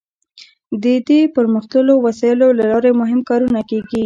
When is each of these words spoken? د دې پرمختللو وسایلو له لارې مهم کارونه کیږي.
د 0.83 0.85
دې 1.07 1.21
پرمختللو 1.35 1.93
وسایلو 2.05 2.47
له 2.59 2.63
لارې 2.71 2.91
مهم 3.01 3.19
کارونه 3.29 3.59
کیږي. 3.69 3.99